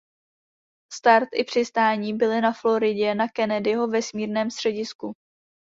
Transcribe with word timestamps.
Start 0.93 1.29
i 1.35 1.43
přistání 1.43 2.13
byly 2.17 2.41
na 2.41 2.53
Floridě 2.53 3.15
na 3.15 3.27
Kennedyho 3.27 3.87
vesmírném 3.87 4.51
středisku. 4.51 5.13